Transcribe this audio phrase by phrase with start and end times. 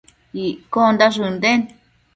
[0.43, 1.69] Iccondash ënden